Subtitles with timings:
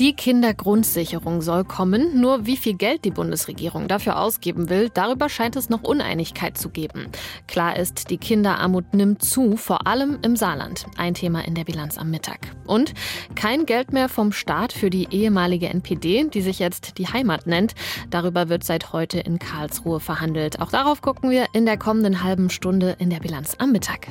[0.00, 2.22] Die Kindergrundsicherung soll kommen.
[2.22, 6.70] Nur wie viel Geld die Bundesregierung dafür ausgeben will, darüber scheint es noch Uneinigkeit zu
[6.70, 7.08] geben.
[7.46, 10.86] Klar ist, die Kinderarmut nimmt zu, vor allem im Saarland.
[10.96, 12.38] Ein Thema in der Bilanz am Mittag.
[12.66, 12.94] Und
[13.34, 17.74] kein Geld mehr vom Staat für die ehemalige NPD, die sich jetzt die Heimat nennt.
[18.08, 20.62] Darüber wird seit heute in Karlsruhe verhandelt.
[20.62, 24.06] Auch darauf gucken wir in der kommenden halben Stunde in der Bilanz am Mittag.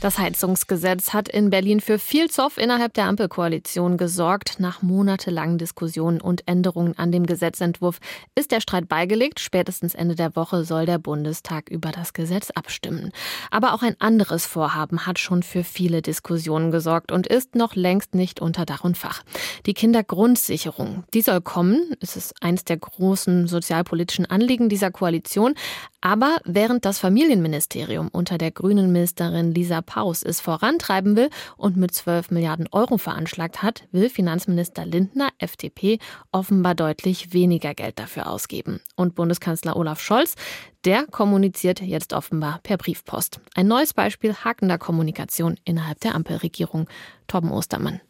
[0.00, 4.60] Das Heizungsgesetz hat in Berlin für viel Zoff innerhalb der Ampelkoalition gesorgt.
[4.60, 7.98] Nach monatelangen Diskussionen und Änderungen an dem Gesetzentwurf
[8.36, 9.40] ist der Streit beigelegt.
[9.40, 13.10] Spätestens Ende der Woche soll der Bundestag über das Gesetz abstimmen.
[13.50, 18.14] Aber auch ein anderes Vorhaben hat schon für viele Diskussionen gesorgt und ist noch längst
[18.14, 19.24] nicht unter Dach und Fach.
[19.66, 21.02] Die Kindergrundsicherung.
[21.12, 21.96] Die soll kommen.
[21.98, 25.54] Es ist eines der großen sozialpolitischen Anliegen dieser Koalition.
[26.00, 31.92] Aber während das Familienministerium unter der grünen Ministerin Lisa Paus es vorantreiben will und mit
[31.92, 35.98] 12 Milliarden Euro veranschlagt hat, will Finanzminister Lindner, FDP,
[36.30, 38.80] offenbar deutlich weniger Geld dafür ausgeben.
[38.94, 40.36] Und Bundeskanzler Olaf Scholz,
[40.84, 43.40] der kommuniziert jetzt offenbar per Briefpost.
[43.56, 46.88] Ein neues Beispiel hakender Kommunikation innerhalb der Ampelregierung.
[47.26, 48.00] Torben Ostermann.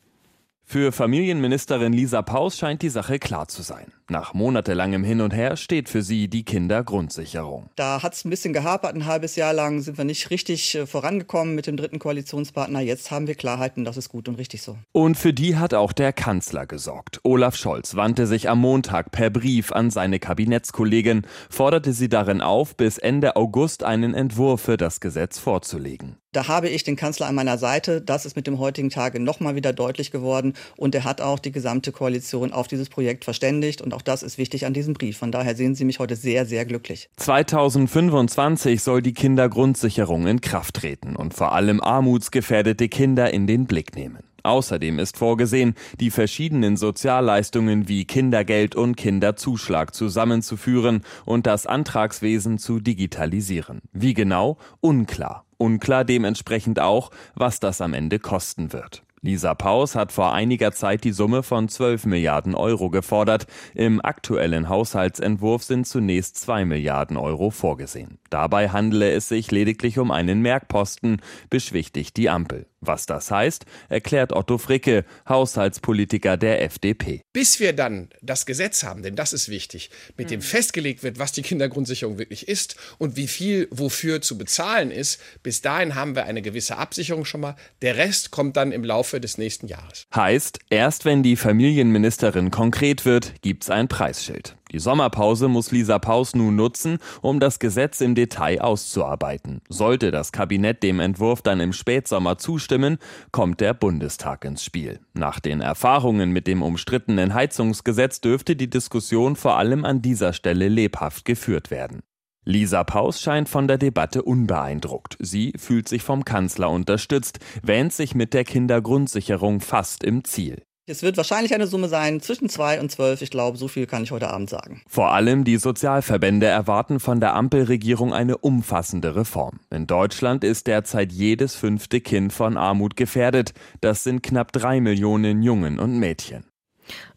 [0.62, 3.90] Für Familienministerin Lisa Paus scheint die Sache klar zu sein.
[4.10, 7.68] Nach monatelangem Hin und Her steht für sie die Kindergrundsicherung.
[7.76, 8.94] Da hat es ein bisschen gehapert.
[8.94, 12.80] Ein halbes Jahr lang sind wir nicht richtig äh, vorangekommen mit dem dritten Koalitionspartner.
[12.80, 14.78] Jetzt haben wir Klarheiten, das ist gut und richtig so.
[14.92, 17.20] Und für die hat auch der Kanzler gesorgt.
[17.22, 22.76] Olaf Scholz wandte sich am Montag per Brief an seine Kabinettskollegin, forderte sie darin auf,
[22.76, 26.16] bis Ende August einen Entwurf für das Gesetz vorzulegen.
[26.32, 28.02] Da habe ich den Kanzler an meiner Seite.
[28.02, 30.52] Das ist mit dem heutigen Tage nochmal wieder deutlich geworden.
[30.76, 33.80] Und er hat auch die gesamte Koalition auf dieses Projekt verständigt.
[33.80, 35.18] Und auch das ist wichtig an diesem Brief.
[35.18, 37.10] Von daher sehen Sie mich heute sehr, sehr glücklich.
[37.16, 43.96] 2025 soll die Kindergrundsicherung in Kraft treten und vor allem armutsgefährdete Kinder in den Blick
[43.96, 44.20] nehmen.
[44.44, 52.78] Außerdem ist vorgesehen, die verschiedenen Sozialleistungen wie Kindergeld und Kinderzuschlag zusammenzuführen und das Antragswesen zu
[52.78, 53.80] digitalisieren.
[53.92, 54.58] Wie genau?
[54.80, 55.44] Unklar.
[55.56, 59.02] Unklar dementsprechend auch, was das am Ende kosten wird.
[59.20, 63.46] Lisa Paus hat vor einiger Zeit die Summe von 12 Milliarden Euro gefordert.
[63.74, 68.18] Im aktuellen Haushaltsentwurf sind zunächst 2 Milliarden Euro vorgesehen.
[68.30, 71.20] Dabei handele es sich lediglich um einen Merkposten,
[71.50, 72.66] beschwichtigt die Ampel.
[72.80, 77.22] Was das heißt, erklärt Otto Fricke, Haushaltspolitiker der FDP.
[77.32, 80.44] Bis wir dann das Gesetz haben, denn das ist wichtig, mit dem mhm.
[80.44, 85.60] festgelegt wird, was die Kindergrundsicherung wirklich ist und wie viel wofür zu bezahlen ist, bis
[85.60, 87.56] dahin haben wir eine gewisse Absicherung schon mal.
[87.82, 90.06] Der Rest kommt dann im Laufe des nächsten Jahres.
[90.14, 94.57] Heißt, erst wenn die Familienministerin konkret wird, gibt's ein Preisschild.
[94.70, 99.60] Die Sommerpause muss Lisa Paus nun nutzen, um das Gesetz im Detail auszuarbeiten.
[99.68, 102.98] Sollte das Kabinett dem Entwurf dann im Spätsommer zustimmen,
[103.32, 105.00] kommt der Bundestag ins Spiel.
[105.14, 110.68] Nach den Erfahrungen mit dem umstrittenen Heizungsgesetz dürfte die Diskussion vor allem an dieser Stelle
[110.68, 112.00] lebhaft geführt werden.
[112.44, 115.18] Lisa Paus scheint von der Debatte unbeeindruckt.
[115.20, 120.62] Sie fühlt sich vom Kanzler unterstützt, wähnt sich mit der Kindergrundsicherung fast im Ziel.
[120.90, 123.20] Es wird wahrscheinlich eine Summe sein zwischen zwei und zwölf.
[123.20, 124.80] Ich glaube, so viel kann ich heute Abend sagen.
[124.88, 129.60] Vor allem die Sozialverbände erwarten von der Ampelregierung eine umfassende Reform.
[129.68, 133.52] In Deutschland ist derzeit jedes fünfte Kind von Armut gefährdet.
[133.82, 136.44] Das sind knapp drei Millionen Jungen und Mädchen.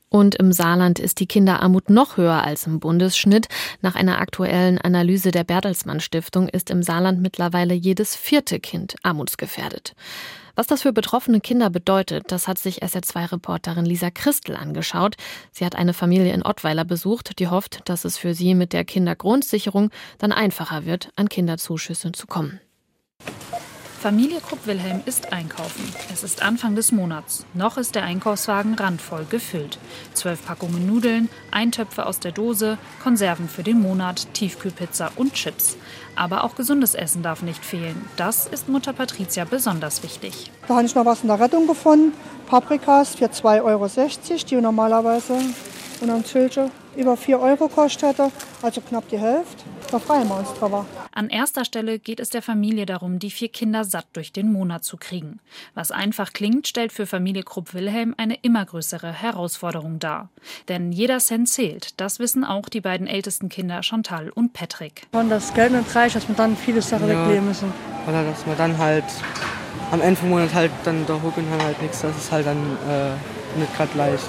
[0.10, 3.48] Und im Saarland ist die Kinderarmut noch höher als im Bundesschnitt.
[3.82, 9.96] Nach einer aktuellen Analyse der Bertelsmann Stiftung ist im Saarland mittlerweile jedes vierte Kind armutsgefährdet.
[10.56, 15.16] Was das für betroffene Kinder bedeutet, das hat sich SR2-Reporterin Lisa Christel angeschaut.
[15.52, 18.86] Sie hat eine Familie in Ottweiler besucht, die hofft, dass es für sie mit der
[18.86, 22.60] Kindergrundsicherung dann einfacher wird, an Kinderzuschüsse zu kommen.
[24.02, 25.84] Familie Krupp-Wilhelm ist einkaufen.
[26.12, 27.46] Es ist Anfang des Monats.
[27.54, 29.78] Noch ist der Einkaufswagen randvoll gefüllt.
[30.16, 35.78] Zwölf Packungen Nudeln, Eintöpfe aus der Dose, Konserven für den Monat, Tiefkühlpizza und Chips.
[36.22, 38.08] Aber auch gesundes Essen darf nicht fehlen.
[38.16, 40.52] Das ist Mutter Patricia besonders wichtig.
[40.68, 42.14] Da habe ich noch was in der Rettung gefunden.
[42.46, 43.88] Paprikas für 2,60 Euro,
[44.48, 45.34] die normalerweise
[46.02, 48.18] und Tüllchen über 4 Euro kostet,
[48.62, 49.64] also knapp die Hälfte.
[49.92, 50.86] Da freuen wir uns drüber.
[51.12, 54.86] An erster Stelle geht es der Familie darum, die vier Kinder satt durch den Monat
[54.86, 55.42] zu kriegen.
[55.74, 60.30] Was einfach klingt, stellt für Familie Krupp-Wilhelm eine immer größere Herausforderung dar.
[60.70, 62.00] Denn jeder Cent zählt.
[62.00, 65.08] Das wissen auch die beiden ältesten Kinder Chantal und Patrick.
[65.12, 67.74] Wenn das Geld nicht reicht, dass wir dann viele Sachen ja, wegleben müssen.
[68.08, 69.04] Oder dass wir dann halt
[69.92, 72.02] am Ende vom Monat halt dann da hucken halt nichts.
[72.02, 72.58] Das ist halt dann
[72.88, 74.24] äh, nicht gerade leicht.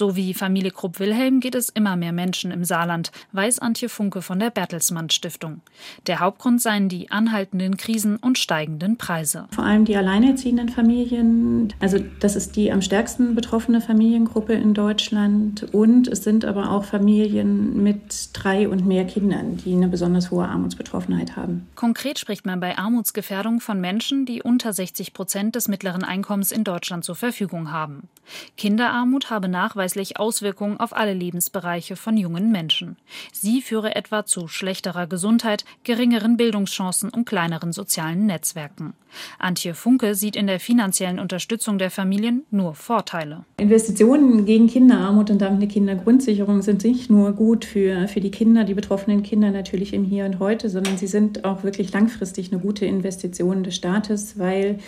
[0.00, 4.38] So wie Familie Krupp-Wilhelm geht es immer mehr Menschen im Saarland, weiß Antje Funke von
[4.38, 5.60] der Bertelsmann Stiftung.
[6.06, 9.46] Der Hauptgrund seien die anhaltenden Krisen und steigenden Preise.
[9.50, 15.66] Vor allem die alleinerziehenden Familien, also das ist die am stärksten betroffene Familiengruppe in Deutschland.
[15.74, 20.48] Und es sind aber auch Familien mit drei und mehr Kindern, die eine besonders hohe
[20.48, 21.66] Armutsbetroffenheit haben.
[21.74, 26.64] Konkret spricht man bei Armutsgefährdung von Menschen, die unter 60 Prozent des mittleren Einkommens in
[26.64, 28.08] Deutschland zur Verfügung haben.
[28.56, 32.96] Kinderarmut habe nachweislich Auswirkungen auf alle Lebensbereiche von jungen Menschen.
[33.32, 38.94] Sie führe etwa zu schlechterer Gesundheit, geringeren Bildungschancen und kleineren sozialen Netzwerken.
[39.38, 43.44] Antje Funke sieht in der finanziellen Unterstützung der Familien nur Vorteile.
[43.56, 48.64] Investitionen gegen Kinderarmut und damit eine Kindergrundsicherung sind nicht nur gut für, für die Kinder,
[48.64, 52.60] die betroffenen Kinder natürlich im Hier und Heute, sondern sie sind auch wirklich langfristig eine
[52.60, 54.78] gute Investition des Staates, weil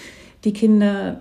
[0.44, 1.20] die Kinder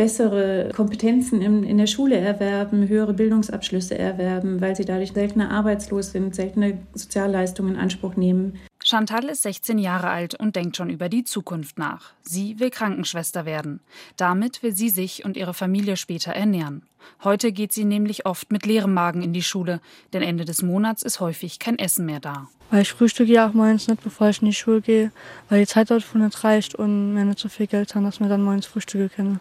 [0.00, 6.12] bessere Kompetenzen in, in der Schule erwerben, höhere Bildungsabschlüsse erwerben, weil sie dadurch seltener arbeitslos
[6.12, 8.58] sind, seltene Sozialleistungen in Anspruch nehmen.
[8.82, 12.14] Chantal ist 16 Jahre alt und denkt schon über die Zukunft nach.
[12.22, 13.80] Sie will Krankenschwester werden.
[14.16, 16.80] Damit will sie sich und ihre Familie später ernähren.
[17.22, 19.82] Heute geht sie nämlich oft mit leerem Magen in die Schule,
[20.14, 22.48] denn Ende des Monats ist häufig kein Essen mehr da.
[22.70, 25.12] Weil ich frühstücke ja auch morgens nicht, bevor ich in die Schule gehe,
[25.50, 28.18] weil die Zeit dort von nicht reicht und wir nicht so viel Geld haben, dass
[28.18, 29.40] wir dann morgens Frühstücke können.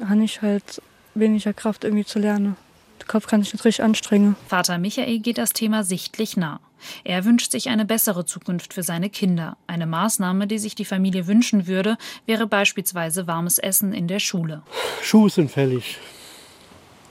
[0.00, 0.82] Habe ich halt
[1.14, 2.56] weniger Kraft irgendwie zu lernen.
[3.00, 4.36] Der Kopf kann sich nicht richtig anstrengen.
[4.46, 6.60] Vater Michael geht das Thema sichtlich nah.
[7.04, 9.56] Er wünscht sich eine bessere Zukunft für seine Kinder.
[9.66, 11.96] Eine Maßnahme, die sich die Familie wünschen würde,
[12.26, 14.62] wäre beispielsweise warmes Essen in der Schule.
[15.02, 15.98] Schuhe sind fällig.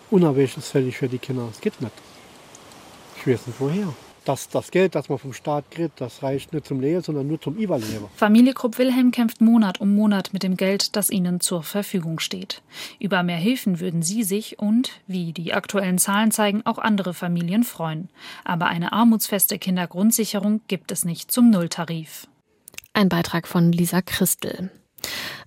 [0.10, 1.48] Unerwäscht ist fällig für die Kinder.
[1.48, 1.94] Das geht nicht.
[3.18, 3.94] Ich weiß nicht woher
[4.26, 7.42] das, das Geld, das man vom Staat kriegt, das reicht nicht zum Leben, sondern nur
[7.42, 8.06] zum Überleben.
[8.16, 12.62] Familie Krupp-Wilhelm kämpft Monat um Monat mit dem Geld, das ihnen zur Verfügung steht.
[13.00, 17.64] Über mehr Hilfen würden sie sich und, wie die aktuellen Zahlen zeigen, auch andere Familien
[17.64, 18.10] freuen.
[18.44, 22.28] Aber eine armutsfeste Kindergrundsicherung gibt es nicht zum Nulltarif.
[22.94, 24.70] Ein Beitrag von Lisa Christel.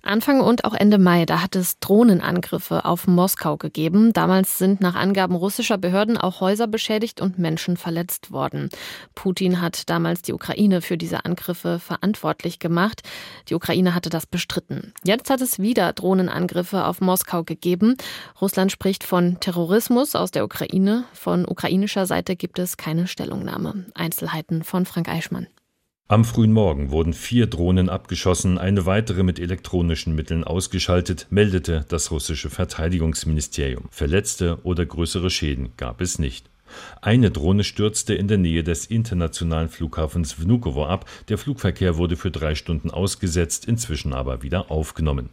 [0.01, 4.13] Anfang und auch Ende Mai, da hat es Drohnenangriffe auf Moskau gegeben.
[4.13, 8.69] Damals sind nach Angaben russischer Behörden auch Häuser beschädigt und Menschen verletzt worden.
[9.15, 13.01] Putin hat damals die Ukraine für diese Angriffe verantwortlich gemacht.
[13.49, 14.93] Die Ukraine hatte das bestritten.
[15.03, 17.97] Jetzt hat es wieder Drohnenangriffe auf Moskau gegeben.
[18.39, 21.05] Russland spricht von Terrorismus aus der Ukraine.
[21.13, 23.85] Von ukrainischer Seite gibt es keine Stellungnahme.
[23.95, 25.47] Einzelheiten von Frank Eichmann.
[26.07, 32.11] Am frühen Morgen wurden vier Drohnen abgeschossen, eine weitere mit elektronischen Mitteln ausgeschaltet, meldete das
[32.11, 33.85] russische Verteidigungsministerium.
[33.89, 36.47] Verletzte oder größere Schäden gab es nicht.
[37.01, 41.09] Eine Drohne stürzte in der Nähe des internationalen Flughafens Vnukovo ab.
[41.27, 45.31] Der Flugverkehr wurde für drei Stunden ausgesetzt, inzwischen aber wieder aufgenommen.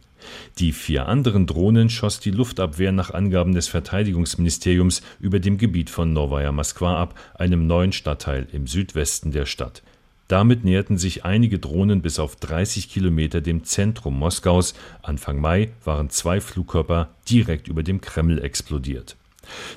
[0.57, 6.13] Die vier anderen Drohnen schoss die Luftabwehr nach Angaben des Verteidigungsministeriums über dem Gebiet von
[6.13, 9.83] Novaya Moskwa ab, einem neuen Stadtteil im Südwesten der Stadt.
[10.27, 14.73] Damit näherten sich einige Drohnen bis auf 30 Kilometer dem Zentrum Moskaus.
[15.01, 19.15] Anfang Mai waren zwei Flugkörper direkt über dem Kreml explodiert.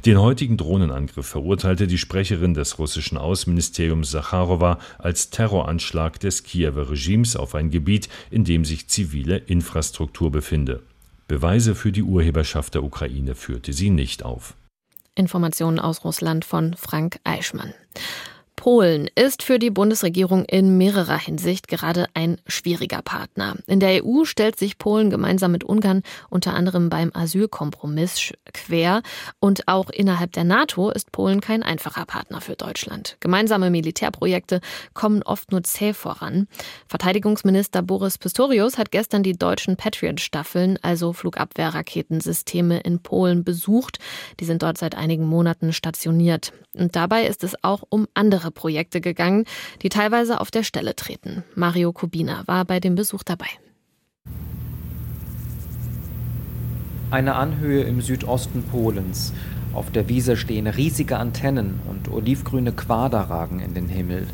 [0.05, 7.37] Den heutigen Drohnenangriff verurteilte die Sprecherin des russischen Außenministeriums Sacharowa als Terroranschlag des Kiewer Regimes
[7.37, 10.83] auf ein Gebiet, in dem sich zivile Infrastruktur befinde.
[11.27, 14.55] Beweise für die Urheberschaft der Ukraine führte sie nicht auf.
[15.17, 17.73] Informationen aus Russland von Frank Eichmann.
[18.67, 23.55] Polen ist für die Bundesregierung in mehrerer Hinsicht gerade ein schwieriger Partner.
[23.69, 29.03] In der EU stellt sich Polen gemeinsam mit Ungarn unter anderem beim Asylkompromiss quer
[29.39, 33.17] und auch innerhalb der NATO ist Polen kein einfacher Partner für Deutschland.
[33.21, 34.61] Gemeinsame Militärprojekte
[34.95, 36.49] kommen oft nur zäh voran.
[36.89, 44.01] Verteidigungsminister Boris Pistorius hat gestern die deutschen Patriot-Staffeln, also Flugabwehrraketensysteme in Polen besucht.
[44.41, 46.53] Die sind dort seit einigen Monaten stationiert.
[46.73, 49.45] Und dabei ist es auch um andere Projekte gegangen,
[49.83, 51.45] die teilweise auf der Stelle treten.
[51.55, 53.47] Mario Kubina war bei dem Besuch dabei.
[57.13, 59.33] Eine Anhöhe im Südosten Polens.
[59.73, 64.27] Auf der Wiese stehen riesige Antennen und olivgrüne Quader ragen in den Himmel.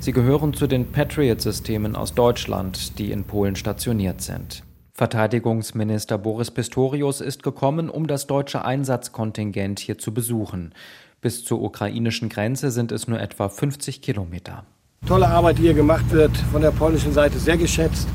[0.00, 4.64] Sie gehören zu den Patriot-Systemen aus Deutschland, die in Polen stationiert sind.
[4.98, 10.74] Verteidigungsminister Boris Pistorius ist gekommen, um das deutsche Einsatzkontingent hier zu besuchen.
[11.20, 14.64] Bis zur ukrainischen Grenze sind es nur etwa 50 Kilometer.
[15.06, 18.08] Tolle Arbeit, die hier gemacht wird, von der polnischen Seite sehr geschätzt.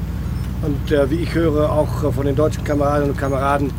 [0.62, 3.72] Und äh, wie ich höre, auch äh, von den deutschen Kameradinnen und Kameraden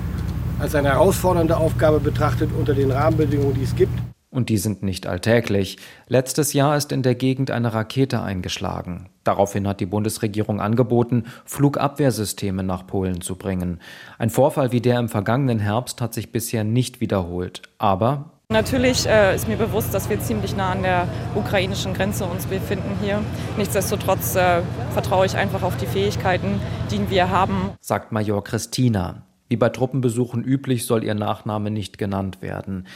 [0.58, 3.92] als eine herausfordernde Aufgabe betrachtet unter den Rahmenbedingungen, die es gibt.
[4.34, 5.76] Und die sind nicht alltäglich.
[6.08, 9.08] Letztes Jahr ist in der Gegend eine Rakete eingeschlagen.
[9.22, 13.78] Daraufhin hat die Bundesregierung angeboten, Flugabwehrsysteme nach Polen zu bringen.
[14.18, 17.62] Ein Vorfall wie der im vergangenen Herbst hat sich bisher nicht wiederholt.
[17.78, 22.46] Aber Natürlich äh, ist mir bewusst, dass wir ziemlich nah an der ukrainischen Grenze uns
[22.46, 23.20] befinden hier.
[23.56, 24.62] Nichtsdestotrotz äh,
[24.94, 26.60] vertraue ich einfach auf die Fähigkeiten,
[26.90, 27.70] die wir haben.
[27.80, 29.22] Sagt Major Christina.
[29.48, 32.86] Wie bei Truppenbesuchen üblich soll ihr Nachname nicht genannt werden.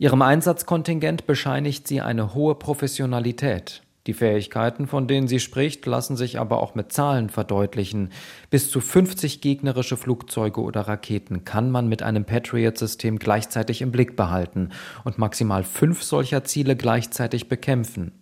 [0.00, 3.82] Ihrem Einsatzkontingent bescheinigt sie eine hohe Professionalität.
[4.06, 8.10] Die Fähigkeiten, von denen sie spricht, lassen sich aber auch mit Zahlen verdeutlichen.
[8.48, 14.14] Bis zu 50 gegnerische Flugzeuge oder Raketen kann man mit einem Patriot-System gleichzeitig im Blick
[14.14, 14.70] behalten
[15.02, 18.12] und maximal fünf solcher Ziele gleichzeitig bekämpfen.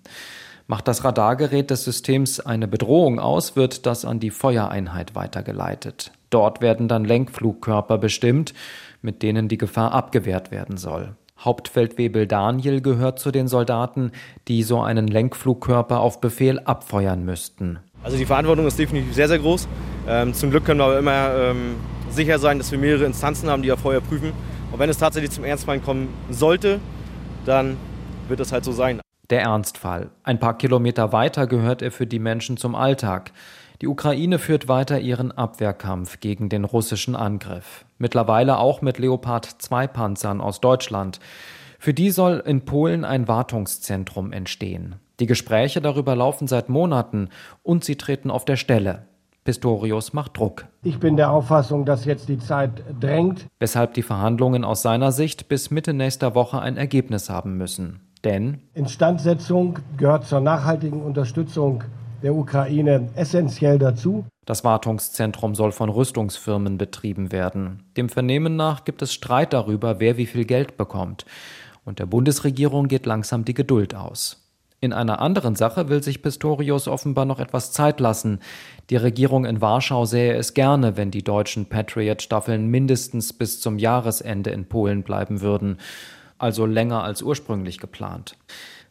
[0.67, 6.11] Macht das Radargerät des Systems eine Bedrohung aus, wird das an die Feuereinheit weitergeleitet.
[6.31, 8.55] Dort werden dann Lenkflugkörper bestimmt,
[9.03, 11.15] mit denen die Gefahr abgewehrt werden soll.
[11.39, 14.13] Hauptfeldwebel Daniel gehört zu den Soldaten,
[14.49, 17.79] die so einen Lenkflugkörper auf Befehl abfeuern müssten.
[18.03, 19.69] Also die Verantwortung ist definitiv sehr, sehr groß.
[20.09, 21.77] Ähm, zum Glück können wir aber immer ähm,
[22.11, 24.33] sicher sein, dass wir mehrere Instanzen haben, die ja vorher prüfen.
[24.73, 26.81] Und wenn es tatsächlich zum Ernstfall kommen sollte,
[27.45, 27.77] dann
[28.29, 29.01] wird es halt so sein.
[29.31, 30.11] Der Ernstfall.
[30.23, 33.33] Ein paar Kilometer weiter gehört er für die Menschen zum Alltag.
[33.83, 37.85] Die Ukraine führt weiter ihren Abwehrkampf gegen den russischen Angriff.
[37.99, 41.21] Mittlerweile auch mit Leopard 2 Panzern aus Deutschland.
[41.79, 44.97] Für die soll in Polen ein Wartungszentrum entstehen.
[45.21, 47.29] Die Gespräche darüber laufen seit Monaten
[47.63, 49.07] und sie treten auf der Stelle.
[49.45, 50.67] Pistorius macht Druck.
[50.83, 53.47] Ich bin der Auffassung, dass jetzt die Zeit drängt.
[53.61, 58.01] Weshalb die Verhandlungen aus seiner Sicht bis Mitte nächster Woche ein Ergebnis haben müssen.
[58.25, 61.85] Denn Instandsetzung gehört zur nachhaltigen Unterstützung
[62.23, 64.25] der Ukraine essentiell dazu.
[64.45, 67.83] Das Wartungszentrum soll von Rüstungsfirmen betrieben werden.
[67.97, 71.27] Dem Vernehmen nach gibt es Streit darüber, wer wie viel Geld bekommt.
[71.85, 74.47] Und der Bundesregierung geht langsam die Geduld aus.
[74.81, 78.41] In einer anderen Sache will sich Pistorius offenbar noch etwas Zeit lassen.
[78.91, 84.51] Die Regierung in Warschau sähe es gerne, wenn die deutschen Patriot-Staffeln mindestens bis zum Jahresende
[84.51, 85.79] in Polen bleiben würden,
[86.39, 88.37] also länger als ursprünglich geplant.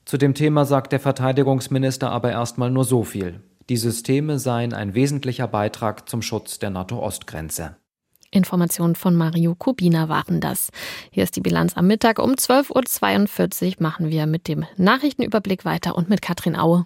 [0.06, 3.42] Zu dem Thema sagt der Verteidigungsminister aber erstmal nur so viel.
[3.70, 7.78] Die Systeme seien ein wesentlicher Beitrag zum Schutz der NATO-Ostgrenze.
[8.30, 10.70] Informationen von Mario Kubina waren das.
[11.10, 12.20] Hier ist die Bilanz am Mittag.
[12.20, 16.86] Um 12.42 Uhr machen wir mit dem Nachrichtenüberblick weiter und mit Katrin Aue.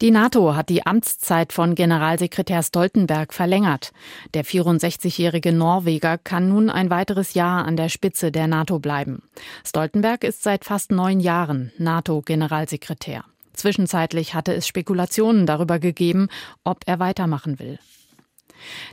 [0.00, 3.92] Die NATO hat die Amtszeit von Generalsekretär Stoltenberg verlängert.
[4.32, 9.22] Der 64-jährige Norweger kann nun ein weiteres Jahr an der Spitze der NATO bleiben.
[9.64, 13.24] Stoltenberg ist seit fast neun Jahren NATO-Generalsekretär.
[13.54, 16.28] Zwischenzeitlich hatte es Spekulationen darüber gegeben,
[16.62, 17.80] ob er weitermachen will.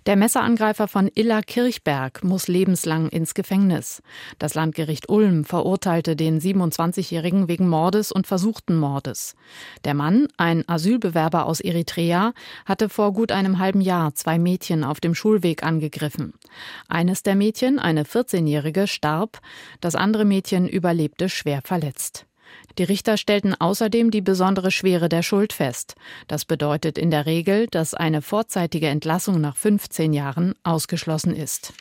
[0.06, 4.02] Der Messerangreifer von Illa Kirchberg muss lebenslang ins Gefängnis.
[4.40, 9.36] Das Landgericht Ulm verurteilte den 27-Jährigen wegen Mordes und versuchten Mordes.
[9.84, 12.34] Der Mann, ein Asylbewerber aus Eritrea,
[12.66, 16.34] hatte vor gut einem halben Jahr zwei Mädchen auf dem Schulweg angegriffen.
[16.88, 19.40] Eines der Mädchen, eine 14-Jährige, starb,
[19.82, 22.26] das andere Mädchen überlebte schwer verletzt.
[22.78, 25.96] Die Richter stellten außerdem die besondere Schwere der Schuld fest.
[26.28, 31.74] Das bedeutet in der Regel, dass eine vorzeitige Entlassung nach 15 Jahren ausgeschlossen ist.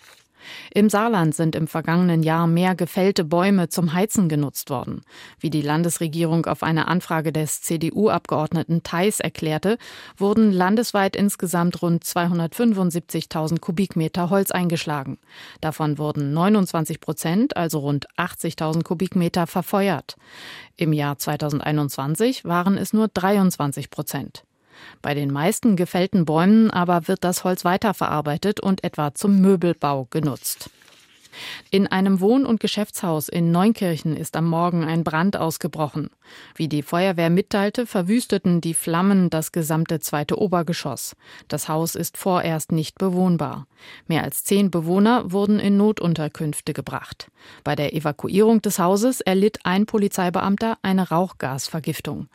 [0.73, 5.03] Im Saarland sind im vergangenen Jahr mehr gefällte Bäume zum Heizen genutzt worden.
[5.39, 9.79] Wie die Landesregierung auf eine Anfrage des CDU-Abgeordneten Theis erklärte,
[10.17, 15.19] wurden landesweit insgesamt rund 275.000 Kubikmeter Holz eingeschlagen.
[15.61, 20.17] Davon wurden 29 Prozent, also rund 80.000 Kubikmeter, verfeuert.
[20.77, 24.45] Im Jahr 2021 waren es nur 23 Prozent.
[25.03, 30.71] Bei den meisten gefällten Bäumen aber wird das Holz weiterverarbeitet und etwa zum Möbelbau genutzt.
[31.71, 36.11] In einem Wohn- und Geschäftshaus in Neunkirchen ist am Morgen ein Brand ausgebrochen.
[36.55, 41.17] Wie die Feuerwehr mitteilte, verwüsteten die Flammen das gesamte zweite Obergeschoss.
[41.49, 43.67] Das Haus ist vorerst nicht bewohnbar.
[44.07, 47.31] Mehr als zehn Bewohner wurden in Notunterkünfte gebracht.
[47.62, 52.29] Bei der Evakuierung des Hauses erlitt ein Polizeibeamter eine Rauchgasvergiftung.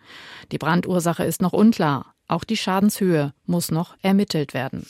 [0.51, 2.13] Die Brandursache ist noch unklar.
[2.29, 4.86] Auch die Schadenshöhe muss noch ermittelt werden.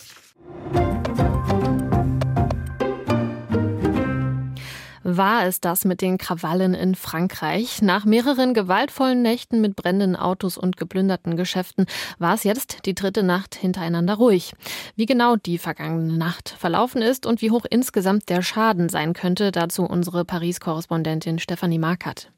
[5.03, 7.81] War es das mit den Krawallen in Frankreich?
[7.81, 11.85] Nach mehreren gewaltvollen Nächten mit brennenden Autos und geplünderten Geschäften
[12.19, 14.53] war es jetzt die dritte Nacht hintereinander ruhig.
[14.97, 19.53] Wie genau die vergangene Nacht verlaufen ist und wie hoch insgesamt der Schaden sein könnte,
[19.53, 22.31] dazu unsere Paris-Korrespondentin Stefanie Markert.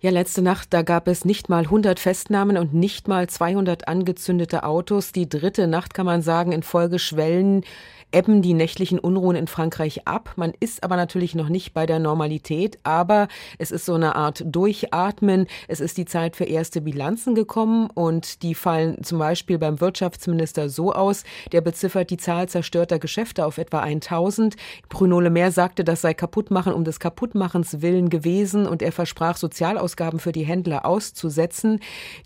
[0.00, 4.62] Ja, letzte Nacht, da gab es nicht mal 100 Festnahmen und nicht mal 200 angezündete
[4.62, 5.10] Autos.
[5.10, 7.64] Die dritte Nacht, kann man sagen, in Folge schwellen
[8.12, 10.32] ebben die nächtlichen Unruhen in Frankreich ab.
[10.36, 14.42] Man ist aber natürlich noch nicht bei der Normalität, aber es ist so eine Art
[14.46, 15.46] Durchatmen.
[15.68, 20.70] Es ist die Zeit für erste Bilanzen gekommen und die fallen zum Beispiel beim Wirtschaftsminister
[20.70, 24.56] so aus, der beziffert die Zahl zerstörter Geschäfte auf etwa 1000.
[24.88, 29.36] Bruno Le Maire sagte, das sei Kaputtmachen um des Kaputtmachens willen gewesen und er versprach,
[29.36, 31.80] Sozialausgaben für die Händler auszusetzen.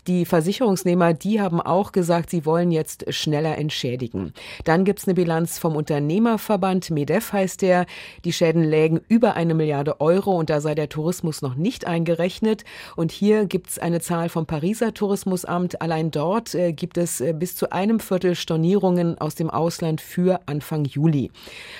[0.07, 4.33] Die Versicherungsnehmer, die haben auch gesagt, sie wollen jetzt schneller entschädigen.
[4.63, 7.87] Dann gibt es eine Bilanz vom vom Unternehmerverband MEDEF heißt der.
[8.25, 12.63] Die Schäden lägen über eine Milliarde Euro und da sei der Tourismus noch nicht eingerechnet.
[12.95, 15.81] Und hier gibt es eine Zahl vom Pariser Tourismusamt.
[15.81, 20.41] Allein dort äh, gibt es äh, bis zu einem Viertel Stornierungen aus dem Ausland für
[20.45, 21.31] Anfang Juli.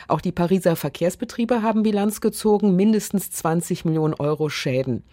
[0.07, 5.03] Auch die Pariser Verkehrsbetriebe haben Bilanz gezogen, mindestens 20 Millionen Euro Schäden.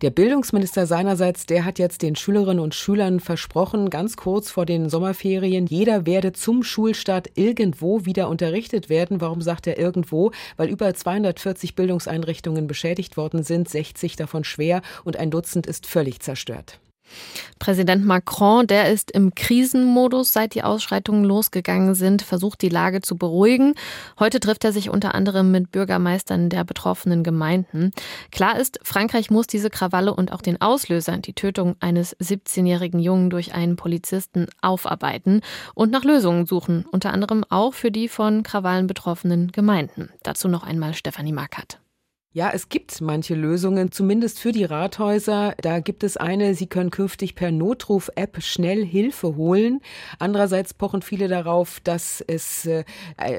[0.00, 4.88] Der Bildungsminister seinerseits, der hat jetzt den Schülerinnen und Schülern versprochen, ganz kurz vor den
[4.88, 9.20] Sommerferien, jeder werde zum Schulstart irgendwo wieder unterrichtet werden.
[9.20, 10.32] Warum sagt er irgendwo?
[10.56, 16.20] Weil über 240 Bildungseinrichtungen beschädigt worden sind, 60 davon schwer und ein Dutzend ist völlig
[16.20, 16.80] zerstört.
[17.58, 23.16] Präsident Macron, der ist im Krisenmodus, seit die Ausschreitungen losgegangen sind, versucht die Lage zu
[23.16, 23.74] beruhigen.
[24.18, 27.92] Heute trifft er sich unter anderem mit Bürgermeistern der betroffenen Gemeinden.
[28.30, 33.30] Klar ist, Frankreich muss diese Krawalle und auch den Auslöser, die Tötung eines 17-jährigen Jungen
[33.30, 35.40] durch einen Polizisten, aufarbeiten
[35.74, 40.10] und nach Lösungen suchen, unter anderem auch für die von Krawallen betroffenen Gemeinden.
[40.22, 41.81] Dazu noch einmal Stefanie Markert.
[42.34, 45.54] Ja, es gibt manche Lösungen, zumindest für die Rathäuser.
[45.60, 49.82] Da gibt es eine, sie können künftig per Notruf-App schnell Hilfe holen.
[50.18, 52.84] Andererseits pochen viele darauf, dass es äh,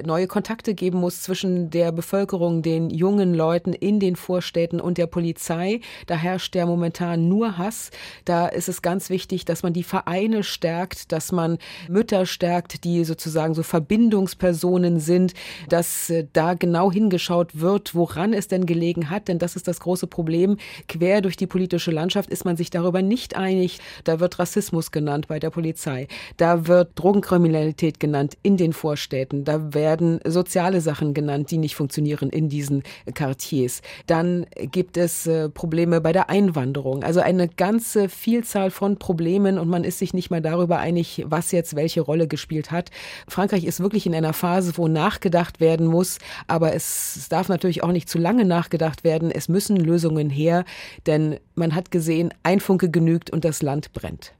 [0.05, 5.07] neue Kontakte geben muss zwischen der Bevölkerung, den jungen Leuten in den Vorstädten und der
[5.07, 5.79] Polizei.
[6.05, 7.89] Da herrscht ja momentan nur Hass.
[8.25, 11.57] Da ist es ganz wichtig, dass man die Vereine stärkt, dass man
[11.89, 15.33] Mütter stärkt, die sozusagen so Verbindungspersonen sind,
[15.67, 19.67] dass äh, da genau hingeschaut wird, woran es denn gelegen gelegen hat, denn das ist
[19.67, 20.57] das große Problem.
[20.89, 23.79] Quer durch die politische Landschaft ist man sich darüber nicht einig.
[24.03, 26.07] Da wird Rassismus genannt bei der Polizei.
[26.35, 29.45] Da wird Drogenkriminalität genannt in den Vorstädten.
[29.45, 32.83] Da werden soziale Sachen genannt, die nicht funktionieren in diesen
[33.15, 33.81] Quartiers.
[34.05, 37.03] Dann gibt es äh, Probleme bei der Einwanderung.
[37.03, 41.51] Also eine ganze Vielzahl von Problemen und man ist sich nicht mal darüber einig, was
[41.51, 42.89] jetzt welche Rolle gespielt hat.
[43.29, 46.17] Frankreich ist wirklich in einer Phase, wo nachgedacht werden muss,
[46.47, 49.31] aber es darf natürlich auch nicht zu lange nachgedacht nachgedacht werden.
[49.31, 50.65] Es müssen Lösungen her,
[51.05, 54.33] denn man hat gesehen, ein Funke genügt und das Land brennt.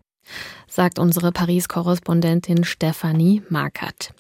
[0.68, 4.14] Sagt unsere Paris-Korrespondentin Stefanie Markert.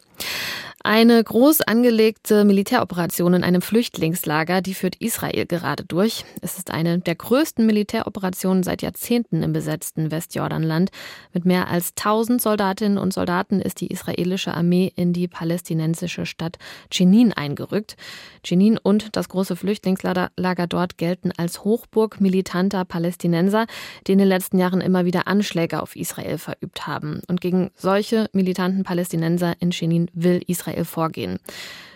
[0.85, 6.25] Eine groß angelegte Militäroperation in einem Flüchtlingslager, die führt Israel gerade durch.
[6.41, 10.91] Es ist eine der größten Militäroperationen seit Jahrzehnten im besetzten Westjordanland.
[11.31, 16.57] Mit mehr als 1000 Soldatinnen und Soldaten ist die israelische Armee in die palästinensische Stadt
[16.91, 17.95] Jenin eingerückt.
[18.43, 23.67] Jenin und das große Flüchtlingslager dort gelten als Hochburg militanter Palästinenser,
[24.05, 27.21] die in den letzten Jahren immer wieder Anschläge auf Israel verübt haben.
[27.29, 31.39] Und gegen solche militanten Palästinenser in Jenin will Israel Israel vorgehen.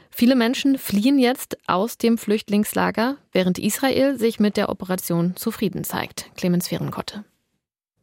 [0.09, 6.31] Viele Menschen fliehen jetzt aus dem Flüchtlingslager, während Israel sich mit der Operation zufrieden zeigt.
[6.35, 7.23] Clemens Fehrenkotte.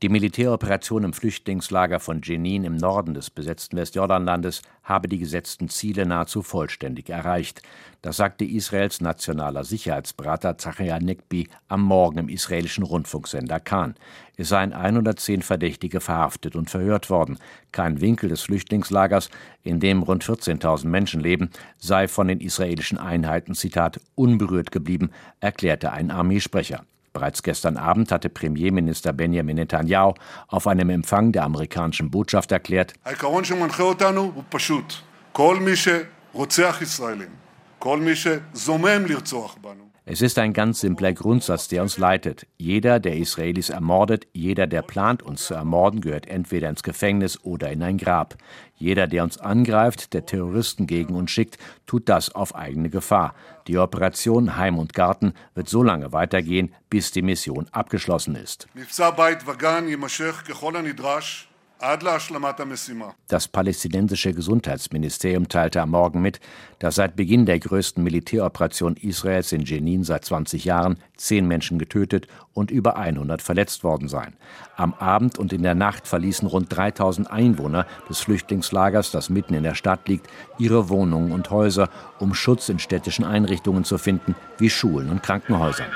[0.03, 6.05] Die Militäroperation im Flüchtlingslager von Jenin im Norden des besetzten Westjordanlandes habe die gesetzten Ziele
[6.05, 7.63] nahezu vollständig erreicht.
[8.03, 13.95] Das sagte Israels nationaler Sicherheitsberater Zachariah Nekbi am Morgen im israelischen Rundfunksender Khan.
[14.37, 17.39] Es seien 110 Verdächtige verhaftet und verhört worden.
[17.71, 19.31] Kein Winkel des Flüchtlingslagers,
[19.63, 25.93] in dem rund 14.000 Menschen leben, sei von den israelischen Einheiten, Zitat, unberührt geblieben, erklärte
[25.93, 26.85] ein Armeesprecher.
[27.15, 30.15] Bereits gestern Abend hatte Premierminister Benjamin Netanyahu
[30.49, 32.95] auf einem Empfang der amerikanischen Botschaft erklärt,
[40.07, 42.47] es ist ein ganz simpler Grundsatz, der uns leitet.
[42.59, 47.73] Jeder, der Israelis ermordet, jeder, der plant, uns zu ermorden, gehört entweder ins Gefängnis oder
[47.73, 48.37] in ein Grab.
[48.77, 53.35] Jeder, der uns angreift, der Terroristen gegen uns schickt, tut das auf eigene Gefahr.
[53.67, 58.69] Die Operation Heim und Garten wird so lange weitergehen, bis die Mission abgeschlossen ist.
[63.29, 66.41] Das palästinensische Gesundheitsministerium teilte am Morgen mit,
[66.79, 72.27] dass seit Beginn der größten Militäroperation Israels in Jenin seit 20 Jahren zehn Menschen getötet
[72.55, 74.35] und über 100 verletzt worden seien.
[74.79, 79.63] Am Abend und in der Nacht verließen rund 3000 Einwohner des Flüchtlingslagers, das mitten in
[79.63, 84.71] der Stadt liegt, ihre Wohnungen und Häuser, um Schutz in städtischen Einrichtungen zu finden, wie
[84.71, 85.93] Schulen und Krankenhäusern.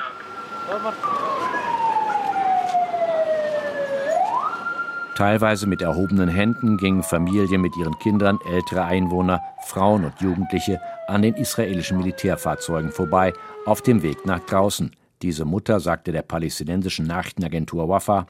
[5.19, 11.23] Teilweise mit erhobenen Händen gingen Familien mit ihren Kindern, ältere Einwohner, Frauen und Jugendliche an
[11.23, 13.33] den israelischen Militärfahrzeugen vorbei,
[13.67, 14.93] auf dem Weg nach draußen.
[15.21, 18.29] Diese Mutter sagte der palästinensischen Nachrichtenagentur Wafa,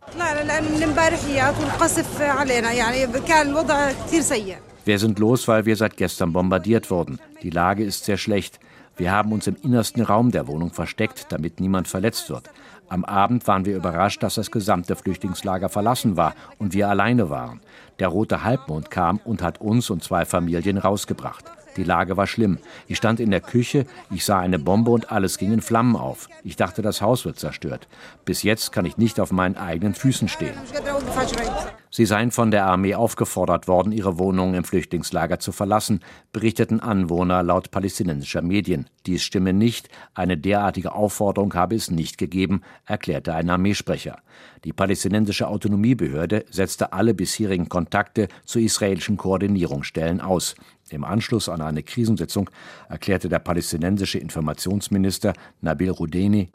[4.87, 7.19] wir sind los, weil wir seit gestern bombardiert wurden.
[7.43, 8.61] Die Lage ist sehr schlecht.
[8.97, 12.49] Wir haben uns im innersten Raum der Wohnung versteckt, damit niemand verletzt wird.
[12.89, 17.61] Am Abend waren wir überrascht, dass das gesamte Flüchtlingslager verlassen war und wir alleine waren.
[17.99, 21.45] Der rote Halbmond kam und hat uns und zwei Familien rausgebracht.
[21.79, 22.59] Die Lage war schlimm.
[22.89, 26.29] Ich stand in der Küche, ich sah eine Bombe und alles ging in Flammen auf.
[26.43, 27.87] Ich dachte, das Haus wird zerstört.
[28.25, 30.57] Bis jetzt kann ich nicht auf meinen eigenen Füßen stehen.
[31.91, 36.01] Sie seien von der Armee aufgefordert worden, ihre Wohnungen im Flüchtlingslager zu verlassen,
[36.33, 38.91] berichteten Anwohner laut palästinensischer Medien.
[39.07, 44.19] Dies stimme nicht, eine derartige Aufforderung habe es nicht gegeben, erklärte ein Armeesprecher.
[44.65, 50.57] Die palästinensische Autonomiebehörde setzte alle bisherigen Kontakte zu israelischen Koordinierungsstellen aus.
[50.91, 52.49] Im Anschluss an eine Krisensitzung
[52.89, 56.51] erklärte der palästinensische Informationsminister Nabil Rudeni,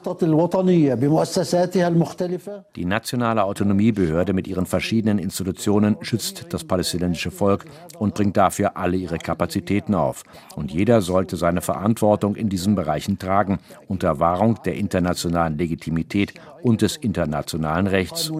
[2.75, 7.65] die nationale Autonomiebehörde mit ihren verschiedenen Institutionen schützt das palästinensische Volk
[7.99, 10.23] und bringt dafür alle ihre Kapazitäten auf.
[10.55, 16.81] Und jeder sollte seine Verantwortung in diesen Bereichen tragen, unter Wahrung der internationalen Legitimität und
[16.81, 18.31] des internationalen Rechts.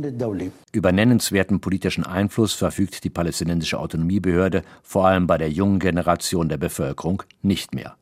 [0.72, 6.58] Über nennenswerten politischen Einfluss verfügt die palästinensische Autonomiebehörde vor allem bei der jungen Generation der
[6.58, 7.98] Bevölkerung nicht mehr.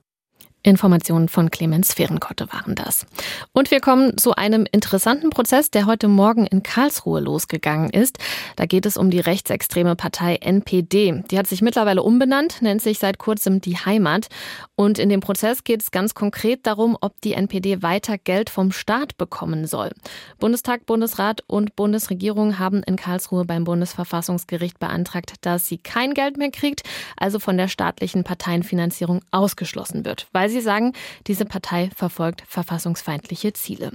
[0.63, 3.07] Informationen von Clemens Fehrenkotte waren das.
[3.51, 8.19] Und wir kommen zu einem interessanten Prozess, der heute Morgen in Karlsruhe losgegangen ist.
[8.57, 11.23] Da geht es um die rechtsextreme Partei NPD.
[11.31, 14.27] Die hat sich mittlerweile umbenannt, nennt sich seit kurzem die Heimat.
[14.75, 18.71] Und in dem Prozess geht es ganz konkret darum, ob die NPD weiter Geld vom
[18.71, 19.91] Staat bekommen soll.
[20.39, 26.51] Bundestag, Bundesrat und Bundesregierung haben in Karlsruhe beim Bundesverfassungsgericht beantragt, dass sie kein Geld mehr
[26.51, 26.83] kriegt,
[27.17, 30.93] also von der staatlichen Parteienfinanzierung ausgeschlossen wird, weil sie sagen,
[31.27, 33.91] diese Partei verfolgt verfassungsfeindliche Ziele.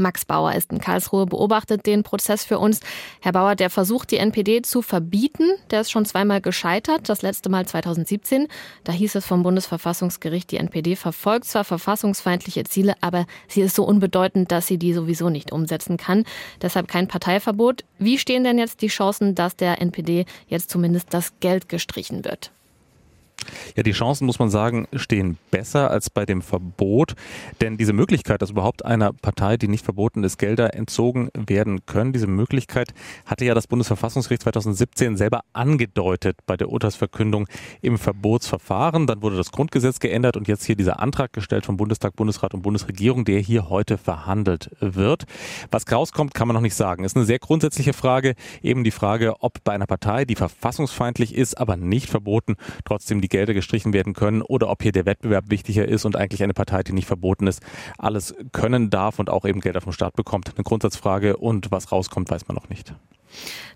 [0.00, 2.80] Max Bauer ist in Karlsruhe, beobachtet den Prozess für uns.
[3.20, 7.08] Herr Bauer, der Versuch, die NPD zu verbieten, der ist schon zweimal gescheitert.
[7.08, 8.48] Das letzte Mal 2017.
[8.84, 13.84] Da hieß es vom Bundesverfassungsgericht, die NPD verfolgt zwar verfassungsfeindliche Ziele, aber sie ist so
[13.84, 16.24] unbedeutend, dass sie die sowieso nicht umsetzen kann.
[16.62, 17.84] Deshalb kein Parteiverbot.
[17.98, 22.50] Wie stehen denn jetzt die Chancen, dass der NPD jetzt zumindest das Geld gestrichen wird?
[23.76, 27.14] Ja, die Chancen, muss man sagen, stehen besser als bei dem Verbot.
[27.60, 32.12] Denn diese Möglichkeit, dass überhaupt einer Partei, die nicht verboten ist, Gelder entzogen werden können,
[32.12, 32.92] diese Möglichkeit
[33.26, 37.46] hatte ja das Bundesverfassungsgericht 2017 selber angedeutet bei der Urteilsverkündung
[37.82, 39.06] im Verbotsverfahren.
[39.06, 42.62] Dann wurde das Grundgesetz geändert und jetzt hier dieser Antrag gestellt vom Bundestag, Bundesrat und
[42.62, 45.24] Bundesregierung, der hier heute verhandelt wird.
[45.70, 47.04] Was rauskommt, kann man noch nicht sagen.
[47.04, 48.34] Ist eine sehr grundsätzliche Frage.
[48.62, 53.28] Eben die Frage, ob bei einer Partei, die verfassungsfeindlich ist, aber nicht verboten, trotzdem die
[53.30, 56.82] Gelder gestrichen werden können oder ob hier der Wettbewerb wichtiger ist und eigentlich eine Partei,
[56.82, 57.62] die nicht verboten ist,
[57.98, 60.52] alles können darf und auch eben Gelder vom Staat bekommt.
[60.54, 62.92] Eine Grundsatzfrage und was rauskommt, weiß man noch nicht.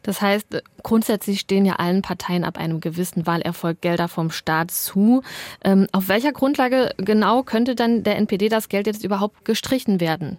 [0.03, 5.23] Das heißt, grundsätzlich stehen ja allen Parteien ab einem gewissen Wahlerfolg Gelder vom Staat zu.
[5.63, 10.39] Ähm, auf welcher Grundlage genau könnte dann der NPD das Geld jetzt überhaupt gestrichen werden?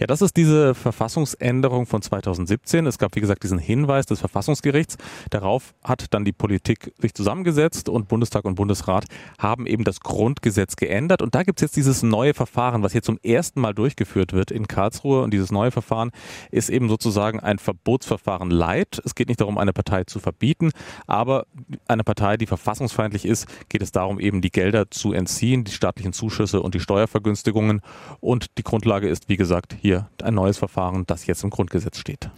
[0.00, 2.86] Ja, das ist diese Verfassungsänderung von 2017.
[2.86, 4.96] Es gab, wie gesagt, diesen Hinweis des Verfassungsgerichts.
[5.30, 9.04] Darauf hat dann die Politik sich zusammengesetzt und Bundestag und Bundesrat
[9.38, 11.22] haben eben das Grundgesetz geändert.
[11.22, 14.50] Und da gibt es jetzt dieses neue Verfahren, was hier zum ersten Mal durchgeführt wird
[14.50, 15.22] in Karlsruhe.
[15.22, 16.10] Und dieses neue Verfahren
[16.50, 19.00] ist eben sozusagen ein Verbotsverfahren light.
[19.04, 20.70] Es geht nicht darum, eine Partei zu verbieten,
[21.06, 21.46] aber
[21.86, 26.12] eine Partei, die verfassungsfeindlich ist, geht es darum, eben die Gelder zu entziehen, die staatlichen
[26.12, 27.80] Zuschüsse und die Steuervergünstigungen.
[28.20, 31.98] Und die Grundlage ist, wie gesagt, gesagt, hier ein neues Verfahren, das jetzt im Grundgesetz
[31.98, 32.30] steht.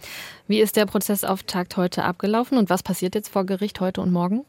[0.47, 4.43] Wie ist der Prozessauftakt heute abgelaufen und was passiert jetzt vor Gericht heute und morgen?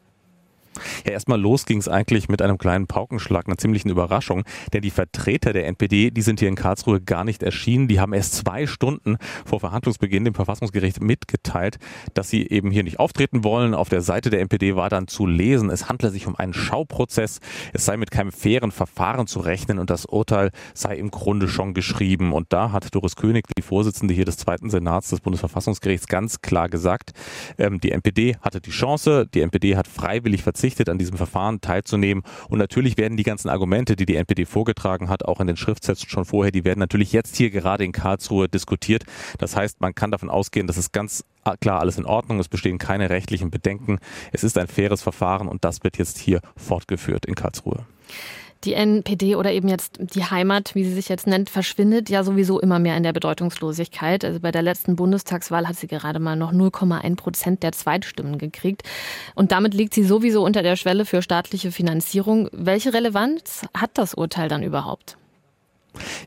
[1.05, 4.91] Ja, erstmal los ging es eigentlich mit einem kleinen Paukenschlag, einer ziemlichen Überraschung, denn die
[4.91, 7.87] Vertreter der NPD, die sind hier in Karlsruhe gar nicht erschienen.
[7.87, 11.77] Die haben erst zwei Stunden vor Verhandlungsbeginn dem Verfassungsgericht mitgeteilt,
[12.13, 13.73] dass sie eben hier nicht auftreten wollen.
[13.73, 17.39] Auf der Seite der NPD war dann zu lesen, es handle sich um einen Schauprozess,
[17.73, 21.73] es sei mit keinem fairen Verfahren zu rechnen und das Urteil sei im Grunde schon
[21.73, 22.33] geschrieben.
[22.33, 26.69] Und da hat Doris König, die Vorsitzende hier des zweiten Senats des Bundesverfassungsgerichts, ganz klar
[26.69, 27.11] gesagt,
[27.57, 31.59] ähm, die NPD hatte die Chance, die NPD hat freiwillig verzichtet verzichtet, an diesem Verfahren
[31.59, 32.23] teilzunehmen.
[32.47, 36.07] Und natürlich werden die ganzen Argumente, die die NPD vorgetragen hat, auch in den Schriftsätzen
[36.07, 39.03] schon vorher, die werden natürlich jetzt hier gerade in Karlsruhe diskutiert.
[39.39, 41.25] Das heißt, man kann davon ausgehen, dass es ganz
[41.59, 43.99] klar alles in Ordnung, es bestehen keine rechtlichen Bedenken.
[44.31, 47.85] Es ist ein faires Verfahren und das wird jetzt hier fortgeführt in Karlsruhe.
[48.63, 52.59] Die NPD oder eben jetzt die Heimat, wie sie sich jetzt nennt, verschwindet ja sowieso
[52.59, 54.23] immer mehr in der Bedeutungslosigkeit.
[54.23, 58.83] Also bei der letzten Bundestagswahl hat sie gerade mal noch 0,1 Prozent der Zweitstimmen gekriegt.
[59.35, 62.47] Und damit liegt sie sowieso unter der Schwelle für staatliche Finanzierung.
[62.51, 65.17] Welche Relevanz hat das Urteil dann überhaupt?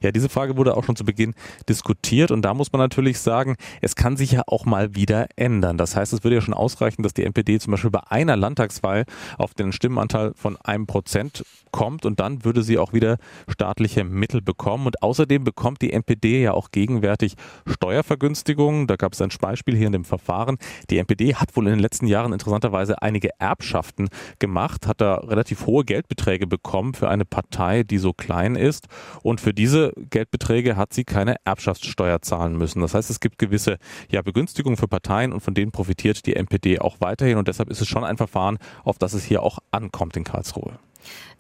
[0.03, 1.35] Ja, diese Frage wurde auch schon zu Beginn
[1.69, 5.79] diskutiert und da muss man natürlich sagen, es kann sich ja auch mal wieder ändern.
[5.79, 9.05] Das heißt, es würde ja schon ausreichen, dass die NPD zum Beispiel bei einer Landtagswahl
[9.39, 14.41] auf den Stimmenanteil von einem Prozent kommt und dann würde sie auch wieder staatliche Mittel
[14.41, 14.87] bekommen.
[14.87, 17.35] Und außerdem bekommt die NPD ja auch gegenwärtig
[17.67, 18.87] Steuervergünstigungen.
[18.87, 20.57] Da gab es ein Beispiel hier in dem Verfahren.
[20.91, 25.67] Die NPD hat wohl in den letzten Jahren interessanterweise einige Erbschaften gemacht, hat da relativ
[25.67, 28.89] hohe Geldbeträge bekommen für eine Partei, die so klein ist
[29.23, 32.81] und für diese Geldbeträge hat sie keine Erbschaftssteuer zahlen müssen.
[32.81, 33.79] Das heißt, es gibt gewisse
[34.11, 37.39] ja, Begünstigungen für Parteien und von denen profitiert die NPD auch weiterhin.
[37.39, 40.79] Und deshalb ist es schon ein Verfahren, auf das es hier auch ankommt in Karlsruhe.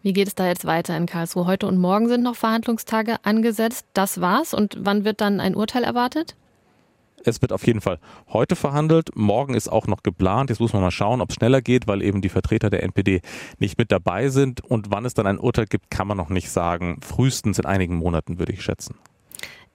[0.02, 1.46] Wie geht es da jetzt weiter in Karlsruhe?
[1.46, 3.86] Heute und morgen sind noch Verhandlungstage angesetzt.
[3.92, 4.54] Das war's.
[4.54, 6.36] Und wann wird dann ein Urteil erwartet?
[7.24, 7.98] Es wird auf jeden Fall
[8.28, 9.10] heute verhandelt.
[9.14, 10.50] Morgen ist auch noch geplant.
[10.50, 13.20] Jetzt muss man mal schauen, ob es schneller geht, weil eben die Vertreter der NPD
[13.58, 14.64] nicht mit dabei sind.
[14.64, 17.00] Und wann es dann ein Urteil gibt, kann man noch nicht sagen.
[17.02, 18.96] Frühestens in einigen Monaten, würde ich schätzen.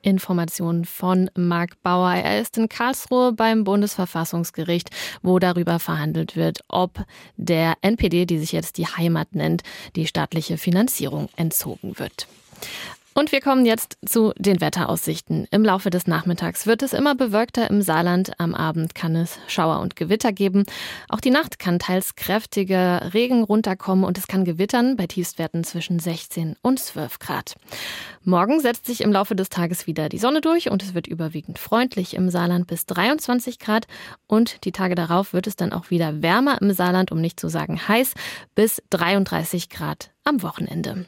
[0.01, 2.13] Informationen von Marc Bauer.
[2.13, 4.89] Er ist in Karlsruhe beim Bundesverfassungsgericht,
[5.21, 7.05] wo darüber verhandelt wird, ob
[7.37, 9.63] der NPD, die sich jetzt die Heimat nennt,
[9.95, 12.27] die staatliche Finanzierung entzogen wird.
[13.13, 15.45] Und wir kommen jetzt zu den Wetteraussichten.
[15.51, 18.39] Im Laufe des Nachmittags wird es immer bewölkter im Saarland.
[18.39, 20.63] Am Abend kann es Schauer und Gewitter geben.
[21.09, 25.99] Auch die Nacht kann teils kräftiger Regen runterkommen und es kann gewittern bei Tiefstwerten zwischen
[25.99, 27.55] 16 und 12 Grad.
[28.23, 31.59] Morgen setzt sich im Laufe des Tages wieder die Sonne durch und es wird überwiegend
[31.59, 33.87] freundlich im Saarland bis 23 Grad.
[34.25, 37.49] Und die Tage darauf wird es dann auch wieder wärmer im Saarland, um nicht zu
[37.49, 38.13] sagen heiß,
[38.55, 41.05] bis 33 Grad am Wochenende.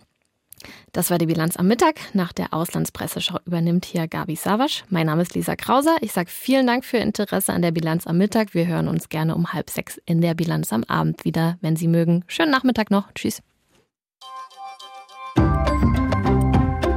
[0.91, 1.95] Das war die Bilanz am Mittag.
[2.13, 4.83] Nach der Auslandspresseschau übernimmt hier Gabi Savasch.
[4.89, 5.97] Mein Name ist Lisa Krauser.
[6.01, 8.53] Ich sage vielen Dank für Ihr Interesse an der Bilanz am Mittag.
[8.53, 11.87] Wir hören uns gerne um halb sechs in der Bilanz am Abend wieder, wenn Sie
[11.87, 12.23] mögen.
[12.27, 13.11] Schönen Nachmittag noch.
[13.13, 13.41] Tschüss.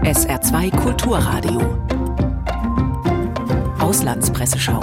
[0.03, 1.61] SR2 Kulturradio.
[3.81, 4.83] Auslandspresseschau.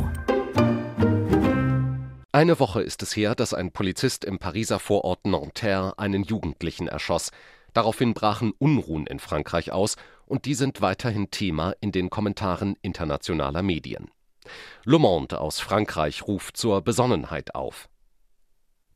[2.35, 7.29] Eine Woche ist es her, dass ein Polizist im Pariser Vorort Nanterre einen Jugendlichen erschoss.
[7.73, 13.61] Daraufhin brachen Unruhen in Frankreich aus, und die sind weiterhin Thema in den Kommentaren internationaler
[13.61, 14.09] Medien.
[14.83, 17.89] Le Monde aus Frankreich ruft zur Besonnenheit auf.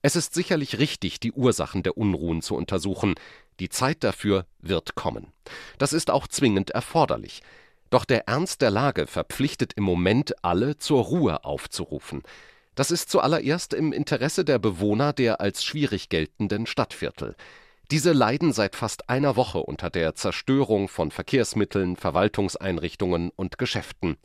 [0.01, 3.15] Es ist sicherlich richtig, die Ursachen der Unruhen zu untersuchen.
[3.59, 5.33] Die Zeit dafür wird kommen.
[5.79, 7.41] Das ist auch zwingend erforderlich.
[7.89, 12.23] Doch der Ernst der Lage verpflichtet im Moment alle zur Ruhe aufzurufen.
[12.75, 17.35] Das ist zuallererst im Interesse der Bewohner der als schwierig geltenden Stadtviertel.
[17.89, 24.17] Diese leiden seit fast einer Woche unter der Zerstörung von Verkehrsmitteln, Verwaltungseinrichtungen und Geschäften.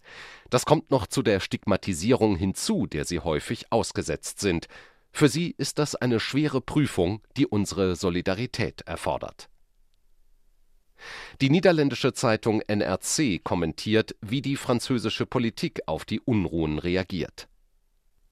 [0.51, 4.66] Das kommt noch zu der Stigmatisierung hinzu, der sie häufig ausgesetzt sind.
[5.12, 9.48] Für sie ist das eine schwere Prüfung, die unsere Solidarität erfordert.
[11.40, 17.48] Die niederländische Zeitung NRC kommentiert, wie die französische Politik auf die Unruhen reagiert.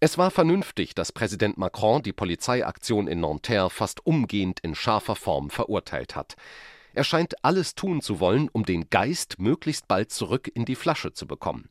[0.03, 5.51] Es war vernünftig, dass Präsident Macron die Polizeiaktion in Nanterre fast umgehend in scharfer Form
[5.51, 6.37] verurteilt hat.
[6.95, 11.13] Er scheint alles tun zu wollen, um den Geist möglichst bald zurück in die Flasche
[11.13, 11.69] zu bekommen.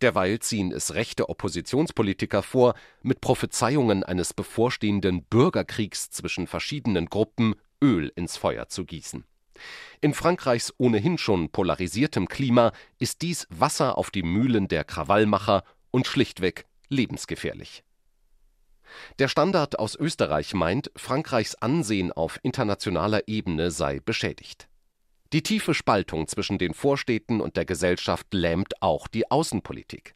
[0.00, 8.10] Derweil ziehen es rechte Oppositionspolitiker vor, mit Prophezeiungen eines bevorstehenden Bürgerkriegs zwischen verschiedenen Gruppen Öl
[8.16, 9.24] ins Feuer zu gießen.
[10.00, 16.08] In Frankreichs ohnehin schon polarisiertem Klima ist dies Wasser auf die Mühlen der Krawallmacher und
[16.08, 17.82] schlichtweg lebensgefährlich.
[19.18, 24.68] Der Standard aus Österreich meint, Frankreichs Ansehen auf internationaler Ebene sei beschädigt.
[25.32, 30.14] Die tiefe Spaltung zwischen den Vorstädten und der Gesellschaft lähmt auch die Außenpolitik.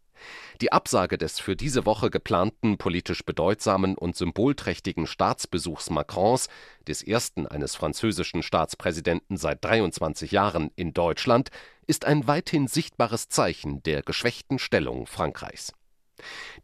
[0.61, 6.49] Die Absage des für diese Woche geplanten politisch bedeutsamen und symbolträchtigen Staatsbesuchs Macrons,
[6.87, 11.51] des ersten eines französischen Staatspräsidenten seit 23 Jahren in Deutschland,
[11.87, 15.73] ist ein weithin sichtbares Zeichen der geschwächten Stellung Frankreichs.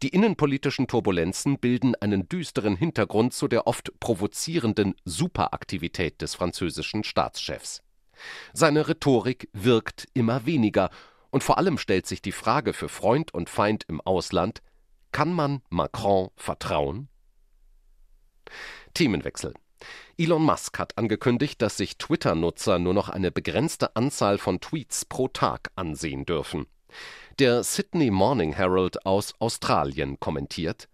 [0.01, 7.83] Die innenpolitischen Turbulenzen bilden einen düsteren Hintergrund zu der oft provozierenden Superaktivität des französischen Staatschefs.
[8.53, 10.89] Seine Rhetorik wirkt immer weniger,
[11.29, 14.61] und vor allem stellt sich die Frage für Freund und Feind im Ausland
[15.11, 17.07] kann man Macron vertrauen?
[18.93, 19.53] Themenwechsel
[20.17, 25.27] Elon Musk hat angekündigt, dass sich Twitter-Nutzer nur noch eine begrenzte Anzahl von Tweets pro
[25.27, 26.67] Tag ansehen dürfen.
[27.39, 30.87] Der Sydney Morning Herald aus Australien kommentiert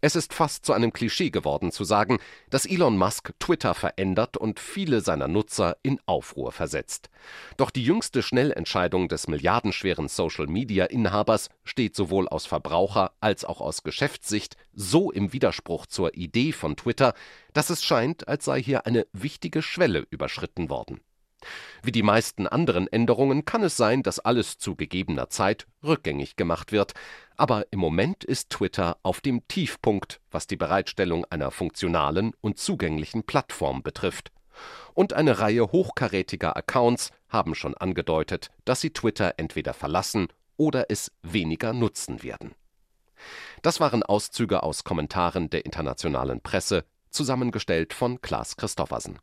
[0.00, 4.58] Es ist fast zu einem Klischee geworden zu sagen, dass Elon Musk Twitter verändert und
[4.58, 7.10] viele seiner Nutzer in Aufruhr versetzt.
[7.58, 14.56] Doch die jüngste Schnellentscheidung des milliardenschweren Social-Media-Inhabers steht sowohl aus Verbraucher als auch aus Geschäftssicht
[14.72, 17.12] so im Widerspruch zur Idee von Twitter,
[17.52, 21.02] dass es scheint, als sei hier eine wichtige Schwelle überschritten worden.
[21.82, 26.72] Wie die meisten anderen Änderungen kann es sein, dass alles zu gegebener Zeit rückgängig gemacht
[26.72, 26.94] wird,
[27.36, 33.22] aber im Moment ist Twitter auf dem Tiefpunkt, was die Bereitstellung einer funktionalen und zugänglichen
[33.22, 34.32] Plattform betrifft.
[34.94, 41.12] Und eine Reihe hochkarätiger Accounts haben schon angedeutet, dass sie Twitter entweder verlassen oder es
[41.22, 42.54] weniger nutzen werden.
[43.62, 49.18] Das waren Auszüge aus Kommentaren der internationalen Presse, zusammengestellt von Klaas Christoffersen